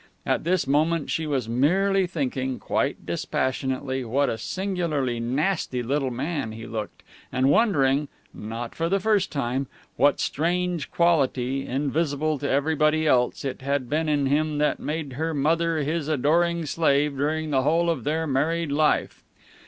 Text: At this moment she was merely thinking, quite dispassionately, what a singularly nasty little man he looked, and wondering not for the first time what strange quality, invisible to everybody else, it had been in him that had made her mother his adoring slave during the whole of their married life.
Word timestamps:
At 0.25 0.43
this 0.45 0.65
moment 0.65 1.11
she 1.11 1.27
was 1.27 1.47
merely 1.47 2.07
thinking, 2.07 2.57
quite 2.57 3.05
dispassionately, 3.05 4.03
what 4.03 4.29
a 4.31 4.37
singularly 4.39 5.19
nasty 5.19 5.83
little 5.83 6.09
man 6.09 6.53
he 6.53 6.65
looked, 6.65 7.03
and 7.31 7.51
wondering 7.51 8.07
not 8.33 8.73
for 8.73 8.89
the 8.89 8.99
first 8.99 9.31
time 9.31 9.67
what 9.97 10.19
strange 10.19 10.89
quality, 10.89 11.67
invisible 11.67 12.39
to 12.39 12.49
everybody 12.49 13.05
else, 13.05 13.45
it 13.45 13.61
had 13.61 13.91
been 13.91 14.09
in 14.09 14.25
him 14.25 14.57
that 14.57 14.77
had 14.77 14.85
made 14.85 15.13
her 15.13 15.35
mother 15.35 15.83
his 15.83 16.07
adoring 16.07 16.65
slave 16.65 17.15
during 17.15 17.51
the 17.51 17.61
whole 17.61 17.87
of 17.87 18.03
their 18.03 18.25
married 18.25 18.71
life. 18.71 19.21